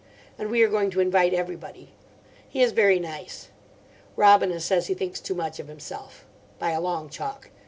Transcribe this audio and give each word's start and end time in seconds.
And 0.35 0.49
we 0.49 0.63
are 0.63 0.67
going 0.67 0.89
to 0.89 0.99
invite 0.99 1.31
everybody. 1.31 1.89
He 2.49 2.63
is 2.63 2.71
very 2.71 2.97
nice. 2.97 3.49
Robina 4.15 4.59
says 4.59 4.87
he 4.87 4.95
thinks 4.95 5.19
too 5.19 5.35
much 5.35 5.59
of 5.59 5.67
himself. 5.67 6.25
By 6.57 6.71
a 6.71 6.81
long 6.81 7.07
chalk. 7.07 7.51